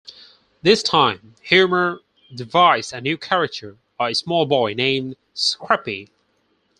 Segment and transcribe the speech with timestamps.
[0.63, 1.99] This time, Huemer
[2.33, 6.09] devised a new character, a small boy named Scrappy.